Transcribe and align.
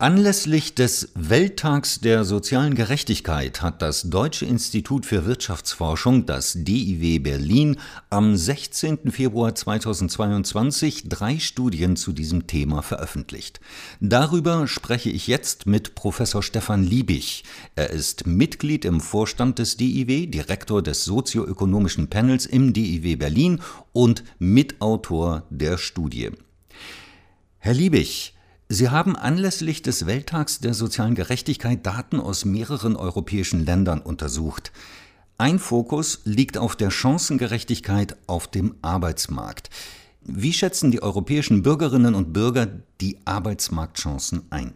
Anlässlich 0.00 0.74
des 0.74 1.10
Welttags 1.14 2.00
der 2.00 2.24
sozialen 2.24 2.74
Gerechtigkeit 2.74 3.60
hat 3.60 3.82
das 3.82 4.08
Deutsche 4.08 4.46
Institut 4.46 5.04
für 5.04 5.26
Wirtschaftsforschung, 5.26 6.24
das 6.24 6.54
DIW 6.56 7.18
Berlin, 7.18 7.76
am 8.08 8.34
16. 8.34 9.10
Februar 9.10 9.54
2022 9.54 11.10
drei 11.10 11.38
Studien 11.38 11.96
zu 11.96 12.12
diesem 12.12 12.46
Thema 12.46 12.80
veröffentlicht. 12.80 13.60
Darüber 14.00 14.66
spreche 14.66 15.10
ich 15.10 15.26
jetzt 15.26 15.66
mit 15.66 15.94
Professor 15.94 16.42
Stefan 16.42 16.82
Liebig. 16.82 17.44
Er 17.76 17.90
ist 17.90 18.26
Mitglied 18.26 18.86
im 18.86 19.02
Vorstand 19.02 19.58
des 19.58 19.76
DIW, 19.76 20.28
Direktor 20.28 20.80
des 20.80 21.04
sozioökonomischen 21.04 22.08
Panels 22.08 22.46
im 22.46 22.72
DIW 22.72 23.16
Berlin 23.16 23.60
und 23.92 24.24
Mitautor 24.38 25.42
der 25.50 25.76
Studie. 25.76 26.30
Herr 27.58 27.74
Liebig, 27.74 28.32
Sie 28.72 28.88
haben 28.88 29.16
anlässlich 29.16 29.82
des 29.82 30.06
Welttags 30.06 30.60
der 30.60 30.74
sozialen 30.74 31.16
Gerechtigkeit 31.16 31.84
Daten 31.84 32.20
aus 32.20 32.44
mehreren 32.44 32.94
europäischen 32.94 33.66
Ländern 33.66 34.00
untersucht. 34.00 34.70
Ein 35.38 35.58
Fokus 35.58 36.20
liegt 36.24 36.56
auf 36.56 36.76
der 36.76 36.92
Chancengerechtigkeit 36.92 38.16
auf 38.28 38.46
dem 38.46 38.76
Arbeitsmarkt. 38.80 39.70
Wie 40.20 40.52
schätzen 40.52 40.92
die 40.92 41.02
europäischen 41.02 41.62
Bürgerinnen 41.64 42.14
und 42.14 42.32
Bürger 42.32 42.68
die 43.00 43.18
Arbeitsmarktchancen 43.24 44.42
ein? 44.50 44.74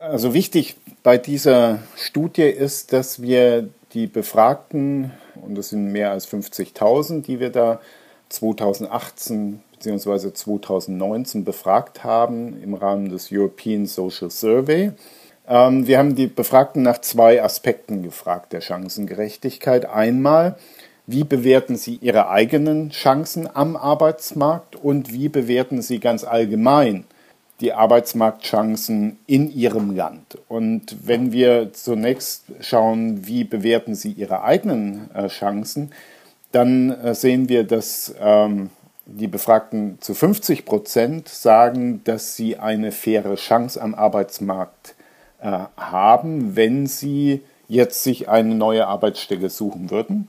Also 0.00 0.34
wichtig 0.34 0.74
bei 1.04 1.16
dieser 1.16 1.78
Studie 1.94 2.42
ist, 2.42 2.92
dass 2.92 3.22
wir 3.22 3.68
die 3.92 4.08
Befragten, 4.08 5.12
und 5.36 5.54
das 5.54 5.68
sind 5.68 5.92
mehr 5.92 6.10
als 6.10 6.28
50.000, 6.28 7.22
die 7.22 7.38
wir 7.38 7.50
da 7.50 7.80
2018 8.30 9.62
bzw. 9.78 10.32
2019 10.32 11.44
befragt 11.44 12.04
haben 12.04 12.60
im 12.62 12.74
Rahmen 12.74 13.08
des 13.08 13.28
European 13.32 13.86
Social 13.86 14.30
Survey. 14.30 14.92
Ähm, 15.48 15.86
wir 15.86 15.98
haben 15.98 16.14
die 16.14 16.26
Befragten 16.26 16.82
nach 16.82 17.00
zwei 17.00 17.42
Aspekten 17.42 18.02
gefragt 18.02 18.52
der 18.52 18.60
Chancengerechtigkeit. 18.60 19.86
Einmal, 19.86 20.56
wie 21.06 21.24
bewerten 21.24 21.76
sie 21.76 21.96
ihre 22.02 22.28
eigenen 22.28 22.90
Chancen 22.90 23.48
am 23.52 23.76
Arbeitsmarkt 23.76 24.76
und 24.76 25.12
wie 25.12 25.28
bewerten 25.28 25.80
sie 25.80 26.00
ganz 26.00 26.24
allgemein 26.24 27.04
die 27.60 27.72
Arbeitsmarktchancen 27.72 29.18
in 29.26 29.50
ihrem 29.50 29.96
Land. 29.96 30.38
Und 30.48 30.96
wenn 31.04 31.32
wir 31.32 31.72
zunächst 31.72 32.44
schauen, 32.60 33.26
wie 33.26 33.44
bewerten 33.44 33.94
sie 33.94 34.12
ihre 34.12 34.44
eigenen 34.44 35.10
äh, 35.14 35.28
Chancen, 35.28 35.92
dann 36.52 36.90
äh, 36.90 37.14
sehen 37.14 37.48
wir, 37.48 37.64
dass 37.64 38.14
ähm, 38.20 38.70
die 39.08 39.26
Befragten 39.26 39.98
zu 40.00 40.14
50 40.14 40.66
Prozent 40.66 41.28
sagen, 41.28 42.02
dass 42.04 42.36
sie 42.36 42.58
eine 42.58 42.92
faire 42.92 43.34
Chance 43.36 43.80
am 43.80 43.94
Arbeitsmarkt 43.94 44.94
äh, 45.40 45.60
haben, 45.76 46.56
wenn 46.56 46.86
sie 46.86 47.42
jetzt 47.68 48.02
sich 48.02 48.28
eine 48.28 48.54
neue 48.54 48.86
Arbeitsstelle 48.86 49.48
suchen 49.48 49.90
würden. 49.90 50.28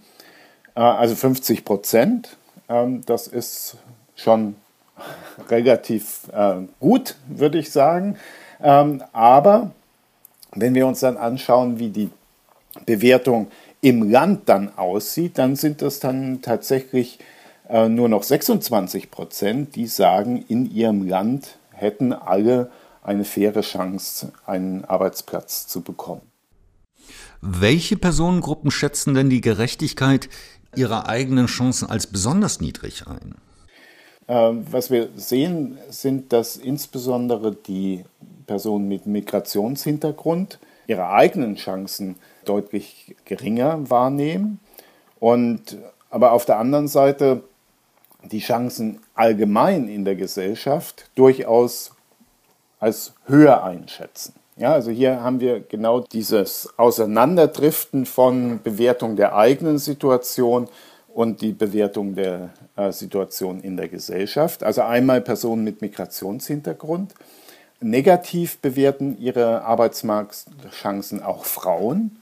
Äh, 0.75 0.79
also 0.79 1.15
50 1.15 1.65
Prozent, 1.65 2.37
ähm, 2.69 3.01
das 3.05 3.27
ist 3.27 3.77
schon 4.15 4.55
relativ 5.49 6.29
äh, 6.33 6.61
gut, 6.79 7.15
würde 7.27 7.59
ich 7.59 7.71
sagen. 7.71 8.17
Ähm, 8.63 9.03
aber 9.11 9.71
wenn 10.53 10.73
wir 10.73 10.87
uns 10.87 11.01
dann 11.01 11.17
anschauen, 11.17 11.79
wie 11.79 11.89
die 11.89 12.09
Bewertung 12.85 13.51
im 13.81 14.09
Land 14.09 14.47
dann 14.47 14.71
aussieht, 14.77 15.37
dann 15.37 15.57
sind 15.57 15.81
das 15.81 15.99
dann 15.99 16.41
tatsächlich 16.41 17.19
äh, 17.69 17.87
nur 17.87 18.09
noch 18.09 18.23
26 18.23 19.11
Prozent, 19.11 19.75
die 19.75 19.87
sagen, 19.87 20.43
in 20.47 20.69
ihrem 20.69 21.07
Land 21.07 21.59
hätten 21.71 22.13
alle 22.13 22.71
eine 23.03 23.23
faire 23.23 23.61
Chance, 23.61 24.31
einen 24.45 24.85
Arbeitsplatz 24.85 25.67
zu 25.67 25.81
bekommen. 25.81 26.21
Welche 27.41 27.95
Personengruppen 27.95 28.71
schätzen 28.71 29.13
denn 29.13 29.29
die 29.29 29.41
Gerechtigkeit 29.41 30.29
ihrer 30.75 31.07
eigenen 31.07 31.45
Chancen 31.45 31.89
als 31.89 32.07
besonders 32.07 32.59
niedrig 32.59 33.05
ein? 33.07 33.35
Ähm, 34.27 34.65
was 34.69 34.91
wir 34.91 35.09
sehen, 35.15 35.77
sind, 35.89 36.33
dass 36.33 36.57
insbesondere 36.57 37.55
die 37.55 38.03
Personen 38.45 38.87
mit 38.87 39.05
Migrationshintergrund 39.05 40.59
ihre 40.87 41.09
eigenen 41.09 41.55
Chancen 41.55 42.15
deutlich 42.45 43.15
geringer 43.25 43.89
wahrnehmen. 43.89 44.59
Und 45.19 45.77
aber 46.09 46.31
auf 46.31 46.45
der 46.45 46.57
anderen 46.57 46.87
Seite 46.87 47.43
die 48.23 48.39
Chancen 48.39 48.99
allgemein 49.15 49.87
in 49.87 50.05
der 50.05 50.15
Gesellschaft 50.15 51.09
durchaus 51.15 51.91
als 52.79 53.13
höher 53.25 53.63
einschätzen. 53.63 54.33
Ja, 54.57 54.73
also 54.73 54.91
hier 54.91 55.21
haben 55.21 55.39
wir 55.39 55.61
genau 55.61 56.01
dieses 56.01 56.69
Auseinanderdriften 56.77 58.05
von 58.05 58.61
Bewertung 58.61 59.15
der 59.15 59.35
eigenen 59.35 59.77
Situation 59.77 60.67
und 61.13 61.41
die 61.41 61.53
Bewertung 61.53 62.15
der 62.15 62.49
äh, 62.75 62.91
Situation 62.91 63.61
in 63.61 63.77
der 63.77 63.87
Gesellschaft. 63.87 64.63
Also 64.63 64.81
einmal 64.81 65.21
Personen 65.21 65.63
mit 65.63 65.81
Migrationshintergrund. 65.81 67.13
Negativ 67.79 68.57
bewerten 68.59 69.17
ihre 69.17 69.63
Arbeitsmarktchancen 69.63 71.23
auch 71.23 71.45
Frauen 71.45 72.21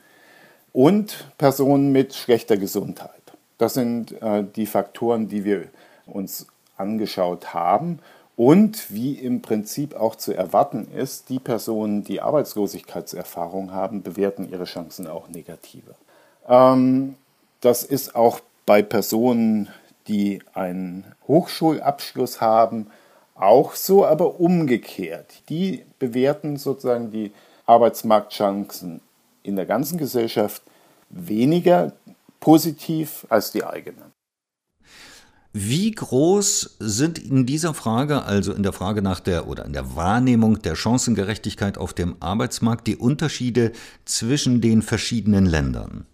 und 0.74 1.28
Personen 1.40 1.92
mit 1.92 2.14
schlechter 2.14 2.58
Gesundheit. 2.58 3.10
Das 3.58 3.74
sind 3.74 4.12
äh, 4.22 4.44
die 4.56 4.68
Faktoren, 4.68 5.28
die 5.28 5.44
wir 5.44 5.66
uns 6.08 6.48
angeschaut 6.78 7.54
haben. 7.54 8.00
Und 8.36 8.92
wie 8.94 9.14
im 9.14 9.42
Prinzip 9.42 9.96
auch 9.96 10.16
zu 10.16 10.34
erwarten 10.34 10.88
ist, 10.96 11.30
die 11.30 11.40
Personen, 11.40 12.04
die 12.04 12.22
Arbeitslosigkeitserfahrung 12.22 13.72
haben, 13.72 14.04
bewerten 14.04 14.48
ihre 14.50 14.66
Chancen 14.66 15.08
auch 15.08 15.28
negativer. 15.28 15.96
Ähm, 16.48 17.16
das 17.62 17.84
ist 17.84 18.16
auch 18.16 18.40
bei 18.66 18.84
Personen, 18.84 19.70
die 20.08 20.42
einen 20.54 21.04
Hochschulabschluss 21.28 22.40
haben, 22.40 22.88
auch 23.34 23.74
so, 23.76 24.06
aber 24.06 24.40
umgekehrt. 24.40 25.42
Die 25.50 25.84
bewerten 26.00 26.58
sozusagen 26.58 27.12
die 27.12 27.32
Arbeitsmarktchancen 27.66 29.02
in 29.44 29.56
der 29.56 29.66
ganzen 29.66 29.98
Gesellschaft 29.98 30.62
weniger 31.10 31.94
positiv 32.40 33.26
als 33.30 33.52
die 33.52 33.64
eigenen. 33.64 34.17
Wie 35.60 35.90
groß 35.90 36.78
sind 36.78 37.18
in 37.18 37.48
dieser 37.48 37.74
Frage, 37.74 38.26
also 38.26 38.54
in 38.54 38.62
der 38.62 38.74
Frage 38.74 39.02
nach 39.02 39.20
der 39.20 39.48
oder 39.48 39.66
in 39.66 39.74
der 39.74 39.96
Wahrnehmung 39.96 40.62
der 40.62 40.76
Chancengerechtigkeit 40.76 41.80
auf 41.80 41.94
dem 41.94 42.16
Arbeitsmarkt, 42.20 42.86
die 42.86 42.96
Unterschiede 42.96 43.72
zwischen 44.06 44.62
den 44.62 44.84
verschiedenen 44.84 45.48
Ländern? 45.48 46.06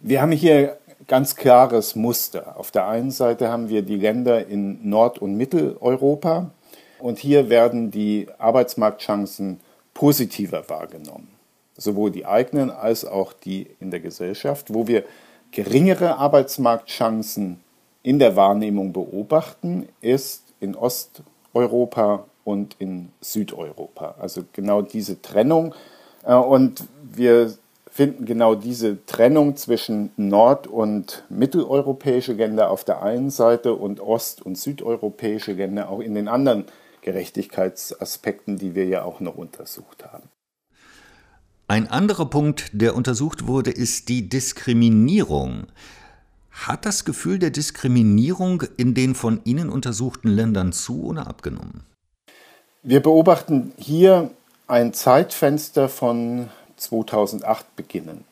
Wir 0.00 0.22
haben 0.22 0.32
hier 0.32 0.78
ganz 1.06 1.36
klares 1.36 1.96
Muster. 1.96 2.56
Auf 2.56 2.70
der 2.70 2.88
einen 2.88 3.10
Seite 3.10 3.50
haben 3.50 3.68
wir 3.68 3.82
die 3.82 3.96
Länder 3.96 4.46
in 4.46 4.88
Nord- 4.88 5.18
und 5.18 5.36
Mitteleuropa 5.36 6.50
und 6.98 7.18
hier 7.18 7.50
werden 7.50 7.90
die 7.90 8.26
Arbeitsmarktchancen 8.38 9.60
positiver 9.92 10.66
wahrgenommen. 10.70 11.28
Sowohl 11.76 12.10
die 12.10 12.24
eigenen 12.24 12.70
als 12.70 13.04
auch 13.04 13.34
die 13.34 13.66
in 13.80 13.90
der 13.90 14.00
Gesellschaft, 14.00 14.72
wo 14.72 14.86
wir 14.86 15.04
geringere 15.50 16.16
Arbeitsmarktchancen 16.16 17.60
in 18.06 18.20
der 18.20 18.36
Wahrnehmung 18.36 18.92
beobachten, 18.92 19.88
ist 20.00 20.54
in 20.60 20.76
Osteuropa 20.76 22.26
und 22.44 22.76
in 22.78 23.08
Südeuropa. 23.20 24.14
Also 24.20 24.44
genau 24.52 24.80
diese 24.80 25.20
Trennung. 25.22 25.74
Äh, 26.22 26.34
und 26.34 26.84
wir 27.02 27.52
finden 27.90 28.24
genau 28.24 28.54
diese 28.54 29.04
Trennung 29.06 29.56
zwischen 29.56 30.12
nord- 30.16 30.68
und 30.68 31.24
mitteleuropäische 31.30 32.34
Länder 32.34 32.70
auf 32.70 32.84
der 32.84 33.02
einen 33.02 33.30
Seite 33.30 33.74
und 33.74 33.98
ost- 33.98 34.40
und 34.40 34.56
südeuropäische 34.56 35.54
Länder 35.54 35.88
auch 35.90 35.98
in 35.98 36.14
den 36.14 36.28
anderen 36.28 36.66
Gerechtigkeitsaspekten, 37.02 38.56
die 38.56 38.76
wir 38.76 38.84
ja 38.86 39.02
auch 39.02 39.18
noch 39.18 39.34
untersucht 39.34 40.04
haben. 40.04 40.28
Ein 41.66 41.88
anderer 41.88 42.26
Punkt, 42.26 42.70
der 42.72 42.94
untersucht 42.94 43.48
wurde, 43.48 43.72
ist 43.72 44.08
die 44.08 44.28
Diskriminierung. 44.28 45.66
Hat 46.64 46.86
das 46.86 47.04
Gefühl 47.04 47.38
der 47.38 47.50
Diskriminierung 47.50 48.64
in 48.76 48.94
den 48.94 49.14
von 49.14 49.40
Ihnen 49.44 49.68
untersuchten 49.68 50.28
Ländern 50.28 50.72
zu 50.72 51.04
oder 51.04 51.26
abgenommen? 51.28 51.84
Wir 52.82 53.00
beobachten 53.00 53.72
hier 53.76 54.30
ein 54.66 54.94
Zeitfenster 54.94 55.88
von 55.88 56.48
2008 56.76 57.76
beginnend. 57.76 58.24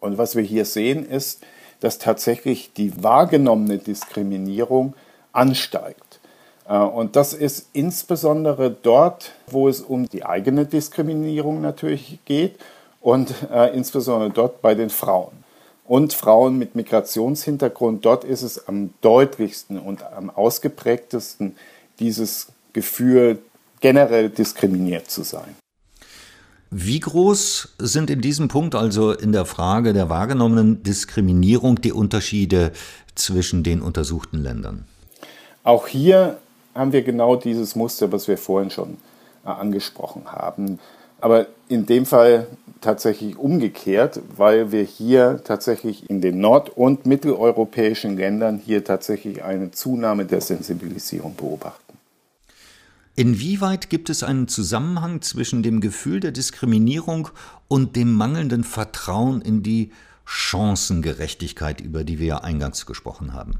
Und 0.00 0.18
was 0.18 0.34
wir 0.36 0.42
hier 0.42 0.64
sehen, 0.64 1.06
ist, 1.06 1.42
dass 1.80 1.98
tatsächlich 1.98 2.72
die 2.74 3.02
wahrgenommene 3.02 3.78
Diskriminierung 3.78 4.94
ansteigt. 5.32 6.20
Äh, 6.68 6.76
und 6.76 7.16
das 7.16 7.32
ist 7.32 7.68
insbesondere 7.72 8.70
dort, 8.70 9.32
wo 9.46 9.68
es 9.68 9.80
um 9.80 10.08
die 10.08 10.26
eigene 10.26 10.66
Diskriminierung 10.66 11.60
natürlich 11.60 12.18
geht 12.24 12.58
und 13.00 13.34
äh, 13.50 13.74
insbesondere 13.74 14.30
dort 14.30 14.60
bei 14.60 14.74
den 14.74 14.90
Frauen 14.90 15.45
und 15.86 16.12
Frauen 16.12 16.58
mit 16.58 16.74
Migrationshintergrund. 16.74 18.04
Dort 18.04 18.24
ist 18.24 18.42
es 18.42 18.68
am 18.68 18.90
deutlichsten 19.00 19.78
und 19.78 20.02
am 20.02 20.30
ausgeprägtesten 20.30 21.56
dieses 21.98 22.48
Gefühl, 22.72 23.38
generell 23.80 24.30
diskriminiert 24.30 25.10
zu 25.10 25.22
sein. 25.22 25.54
Wie 26.70 26.98
groß 26.98 27.74
sind 27.78 28.10
in 28.10 28.20
diesem 28.20 28.48
Punkt, 28.48 28.74
also 28.74 29.12
in 29.12 29.32
der 29.32 29.46
Frage 29.46 29.92
der 29.92 30.10
wahrgenommenen 30.10 30.82
Diskriminierung, 30.82 31.80
die 31.80 31.92
Unterschiede 31.92 32.72
zwischen 33.14 33.62
den 33.62 33.80
untersuchten 33.80 34.38
Ländern? 34.38 34.84
Auch 35.62 35.86
hier 35.86 36.38
haben 36.74 36.92
wir 36.92 37.02
genau 37.02 37.36
dieses 37.36 37.76
Muster, 37.76 38.10
was 38.12 38.28
wir 38.28 38.36
vorhin 38.36 38.70
schon 38.70 38.98
äh, 39.44 39.48
angesprochen 39.48 40.26
haben. 40.26 40.78
Aber 41.20 41.46
in 41.68 41.86
dem 41.86 42.06
Fall 42.06 42.46
tatsächlich 42.80 43.36
umgekehrt, 43.36 44.20
weil 44.36 44.70
wir 44.70 44.82
hier 44.82 45.40
tatsächlich 45.44 46.08
in 46.10 46.20
den 46.20 46.40
nord- 46.40 46.70
und 46.70 47.06
mitteleuropäischen 47.06 48.16
Ländern 48.16 48.58
hier 48.58 48.84
tatsächlich 48.84 49.42
eine 49.42 49.70
Zunahme 49.70 50.24
der 50.24 50.40
Sensibilisierung 50.40 51.34
beobachten. 51.34 51.82
Inwieweit 53.16 53.88
gibt 53.88 54.10
es 54.10 54.22
einen 54.22 54.46
Zusammenhang 54.46 55.22
zwischen 55.22 55.62
dem 55.62 55.80
Gefühl 55.80 56.20
der 56.20 56.32
Diskriminierung 56.32 57.30
und 57.66 57.96
dem 57.96 58.12
mangelnden 58.12 58.62
Vertrauen 58.62 59.40
in 59.40 59.62
die 59.62 59.90
Chancengerechtigkeit, 60.26 61.80
über 61.80 62.04
die 62.04 62.18
wir 62.18 62.26
ja 62.26 62.38
eingangs 62.38 62.84
gesprochen 62.84 63.32
haben? 63.32 63.54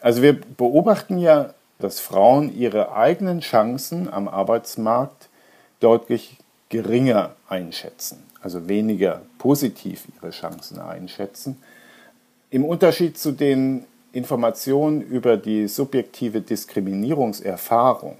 Also 0.00 0.22
wir 0.22 0.40
beobachten 0.40 1.18
ja, 1.18 1.54
dass 1.78 2.00
Frauen 2.00 2.52
ihre 2.52 2.92
eigenen 2.92 3.40
Chancen 3.40 4.12
am 4.12 4.26
Arbeitsmarkt 4.26 5.28
deutlich 5.78 6.38
geringer 6.68 7.34
einschätzen, 7.48 8.22
also 8.40 8.68
weniger 8.68 9.22
positiv 9.38 10.06
ihre 10.16 10.30
Chancen 10.30 10.80
einschätzen. 10.80 11.56
Im 12.50 12.64
Unterschied 12.64 13.18
zu 13.18 13.32
den 13.32 13.84
Informationen 14.12 15.02
über 15.02 15.36
die 15.36 15.68
subjektive 15.68 16.40
Diskriminierungserfahrung 16.40 18.16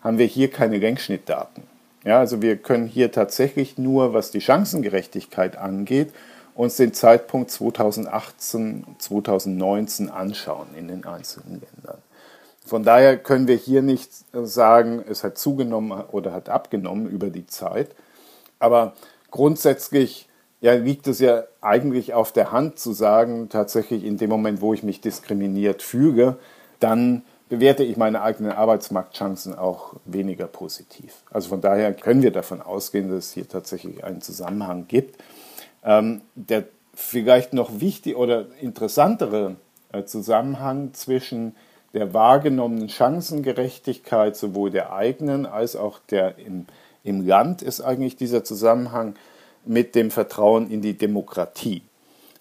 haben 0.00 0.18
wir 0.18 0.26
hier 0.26 0.50
keine 0.50 0.78
Längsschnittdaten. 0.78 1.62
Ja, 2.04 2.18
also 2.18 2.42
wir 2.42 2.56
können 2.56 2.86
hier 2.86 3.12
tatsächlich 3.12 3.78
nur, 3.78 4.14
was 4.14 4.30
die 4.30 4.40
Chancengerechtigkeit 4.40 5.56
angeht, 5.56 6.12
uns 6.54 6.76
den 6.76 6.92
Zeitpunkt 6.92 7.50
2018, 7.50 8.84
2019 8.98 10.10
anschauen 10.10 10.68
in 10.76 10.88
den 10.88 11.04
einzelnen 11.04 11.60
Ländern. 11.60 11.98
Von 12.68 12.82
daher 12.82 13.16
können 13.16 13.48
wir 13.48 13.56
hier 13.56 13.80
nicht 13.80 14.10
sagen, 14.32 15.02
es 15.08 15.24
hat 15.24 15.38
zugenommen 15.38 16.04
oder 16.12 16.32
hat 16.32 16.50
abgenommen 16.50 17.08
über 17.08 17.30
die 17.30 17.46
Zeit. 17.46 17.94
Aber 18.58 18.92
grundsätzlich 19.30 20.28
ja, 20.60 20.74
liegt 20.74 21.06
es 21.06 21.18
ja 21.18 21.44
eigentlich 21.62 22.12
auf 22.12 22.30
der 22.30 22.52
Hand 22.52 22.78
zu 22.78 22.92
sagen, 22.92 23.48
tatsächlich 23.48 24.04
in 24.04 24.18
dem 24.18 24.28
Moment, 24.28 24.60
wo 24.60 24.74
ich 24.74 24.82
mich 24.82 25.00
diskriminiert 25.00 25.82
füge, 25.82 26.36
dann 26.78 27.22
bewerte 27.48 27.84
ich 27.84 27.96
meine 27.96 28.20
eigenen 28.20 28.52
Arbeitsmarktchancen 28.52 29.56
auch 29.56 29.94
weniger 30.04 30.46
positiv. 30.46 31.22
Also 31.30 31.48
von 31.48 31.62
daher 31.62 31.94
können 31.94 32.22
wir 32.22 32.32
davon 32.32 32.60
ausgehen, 32.60 33.08
dass 33.08 33.28
es 33.28 33.32
hier 33.32 33.48
tatsächlich 33.48 34.04
einen 34.04 34.20
Zusammenhang 34.20 34.86
gibt. 34.88 35.18
Ähm, 35.82 36.20
der 36.34 36.64
vielleicht 36.92 37.54
noch 37.54 37.80
wichtig 37.80 38.16
oder 38.16 38.46
interessantere 38.60 39.56
äh, 39.92 40.04
Zusammenhang 40.04 40.92
zwischen 40.92 41.54
der 41.94 42.12
wahrgenommenen 42.14 42.88
Chancengerechtigkeit 42.88 44.36
sowohl 44.36 44.70
der 44.70 44.92
eigenen 44.92 45.46
als 45.46 45.76
auch 45.76 45.98
der 46.10 46.38
im, 46.38 46.66
im 47.02 47.26
Land 47.26 47.62
ist 47.62 47.80
eigentlich 47.80 48.16
dieser 48.16 48.44
Zusammenhang 48.44 49.14
mit 49.64 49.94
dem 49.94 50.10
Vertrauen 50.10 50.70
in 50.70 50.82
die 50.82 50.94
Demokratie. 50.94 51.82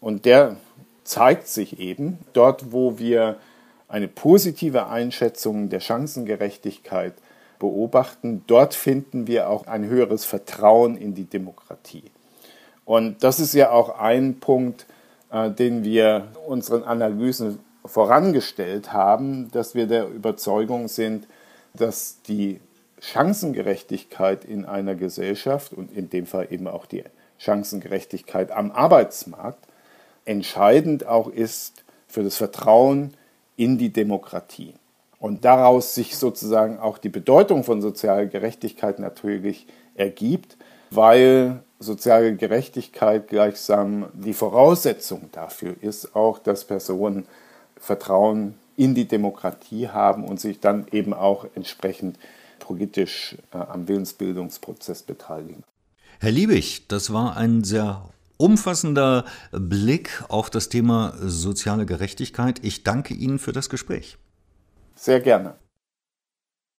Und 0.02 0.26
der 0.26 0.58
zeigt 1.04 1.48
sich 1.48 1.80
eben 1.80 2.20
dort, 2.34 2.72
wo 2.72 3.00
wir 3.00 3.38
eine 3.88 4.08
positive 4.08 4.88
Einschätzung 4.88 5.70
der 5.70 5.80
Chancengerechtigkeit 5.80 7.14
beobachten, 7.60 8.44
dort 8.48 8.74
finden 8.74 9.28
wir 9.28 9.50
auch 9.50 9.66
ein 9.68 9.86
höheres 9.86 10.26
Vertrauen 10.26 10.98
in 10.98 11.16
die 11.16 11.26
Demokratie. 11.26 12.04
Und 12.86 13.24
das 13.24 13.40
ist 13.40 13.54
ja 13.54 13.72
auch 13.72 13.98
ein 13.98 14.40
Punkt, 14.40 14.86
äh, 15.32 15.50
den 15.50 15.84
wir 15.84 16.28
unseren 16.46 16.84
Analysen 16.84 17.60
vorangestellt 17.88 18.94
haben, 18.94 19.50
dass 19.52 19.76
wir 19.76 19.88
der 19.88 20.08
Überzeugung 20.08 20.88
sind, 20.88 21.28
dass 21.74 22.22
die 22.24 22.60
Chancengerechtigkeit 23.00 24.46
in 24.46 24.66
einer 24.66 24.96
Gesellschaft 24.96 25.74
und 25.74 25.96
in 25.96 26.10
dem 26.10 26.26
Fall 26.26 26.48
eben 26.50 26.68
auch 26.68 26.86
die 26.86 27.04
Chancengerechtigkeit 27.38 28.52
am 28.52 28.72
Arbeitsmarkt 28.72 29.68
entscheidend 30.26 31.06
auch 31.06 31.28
ist 31.28 31.84
für 32.08 32.24
das 32.24 32.38
Vertrauen 32.38 33.14
in 33.56 33.78
die 33.78 33.92
Demokratie. 33.92 34.74
Und 35.20 35.46
daraus 35.46 35.96
sich 35.96 36.18
sozusagen 36.18 36.80
auch 36.80 36.98
die 36.98 37.10
Bedeutung 37.10 37.64
von 37.64 37.82
sozialer 37.82 38.26
Gerechtigkeit 38.26 39.00
natürlich 39.00 39.68
ergibt, 39.96 40.58
weil 40.92 41.62
soziale 41.80 42.36
Gerechtigkeit 42.36 43.28
gleichsam 43.28 44.08
die 44.14 44.34
Voraussetzung 44.34 45.30
dafür 45.32 45.76
ist, 45.82 46.16
auch 46.16 46.40
dass 46.40 46.66
Personen 46.66 47.26
Vertrauen 47.80 48.56
in 48.76 48.94
die 48.96 49.08
Demokratie 49.08 49.90
haben 49.90 50.24
und 50.24 50.40
sich 50.40 50.60
dann 50.60 50.88
eben 50.92 51.14
auch 51.14 51.46
entsprechend 51.56 52.18
politisch 52.60 53.38
äh, 53.54 53.58
am 53.58 53.88
Willensbildungsprozess 53.88 55.04
beteiligen. 55.04 55.64
Herr 56.20 56.32
Liebig, 56.32 56.88
das 56.88 57.14
war 57.14 57.38
ein 57.38 57.64
sehr 57.64 58.10
umfassender 58.38 59.26
Blick 59.52 60.24
auf 60.30 60.50
das 60.50 60.70
Thema 60.70 61.14
soziale 61.20 61.86
Gerechtigkeit. 61.86 62.60
Ich 62.64 62.84
danke 62.84 63.14
Ihnen 63.14 63.40
für 63.40 63.52
das 63.52 63.70
Gespräch. 63.70 64.18
Sehr 64.96 65.20
gerne. 65.20 65.56